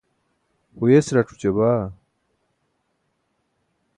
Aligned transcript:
huyes 0.77 1.07
rac̣ 1.15 1.27
oća 1.33 1.51
baa 1.57 1.83